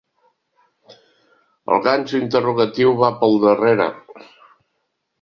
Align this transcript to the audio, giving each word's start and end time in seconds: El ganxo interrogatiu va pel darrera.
El 1.75 1.85
ganxo 1.89 2.23
interrogatiu 2.23 2.97
va 3.05 3.13
pel 3.23 3.39
darrera. 3.47 3.91